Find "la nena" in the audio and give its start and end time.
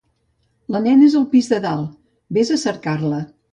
0.75-1.09